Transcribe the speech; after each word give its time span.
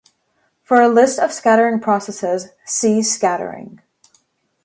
For 0.63 0.81
a 0.81 0.89
list 0.89 1.19
of 1.19 1.31
scattering 1.31 1.79
processes, 1.79 2.47
see 2.65 3.03
Scattering. 3.03 3.81